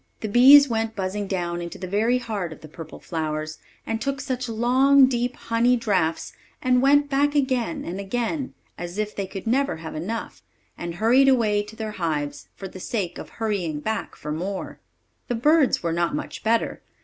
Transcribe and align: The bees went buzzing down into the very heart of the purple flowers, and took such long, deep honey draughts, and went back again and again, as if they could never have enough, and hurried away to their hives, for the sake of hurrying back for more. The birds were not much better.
The 0.21 0.27
bees 0.27 0.67
went 0.67 0.95
buzzing 0.95 1.27
down 1.27 1.61
into 1.61 1.77
the 1.77 1.85
very 1.85 2.17
heart 2.17 2.51
of 2.51 2.61
the 2.61 2.67
purple 2.67 2.99
flowers, 2.99 3.59
and 3.85 4.01
took 4.01 4.19
such 4.19 4.49
long, 4.49 5.05
deep 5.05 5.35
honey 5.35 5.75
draughts, 5.75 6.33
and 6.59 6.81
went 6.81 7.07
back 7.07 7.35
again 7.35 7.85
and 7.85 7.99
again, 7.99 8.55
as 8.79 8.97
if 8.97 9.15
they 9.15 9.27
could 9.27 9.45
never 9.45 9.75
have 9.75 9.93
enough, 9.93 10.41
and 10.75 10.95
hurried 10.95 11.27
away 11.29 11.61
to 11.61 11.75
their 11.75 11.91
hives, 12.01 12.49
for 12.55 12.67
the 12.67 12.79
sake 12.79 13.19
of 13.19 13.29
hurrying 13.37 13.79
back 13.79 14.15
for 14.15 14.31
more. 14.31 14.79
The 15.27 15.35
birds 15.35 15.83
were 15.83 15.93
not 15.93 16.15
much 16.15 16.43
better. 16.43 16.81